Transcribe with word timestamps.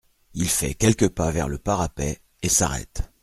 Il 0.33 0.49
fait 0.49 0.73
quelques 0.73 1.09
pas 1.09 1.29
vers 1.29 1.47
le 1.47 1.59
parapet 1.59 2.23
et 2.41 2.49
s’arrête. 2.49 3.11